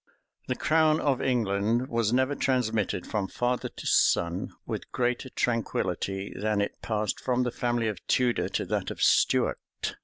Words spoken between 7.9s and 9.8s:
Tudor to that of Stuart.